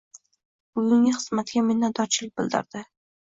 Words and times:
Bugungi 0.77 1.13
xizmatiga 1.17 1.63
minnatdorchilik 1.67 2.33
bildirdi. 2.41 2.83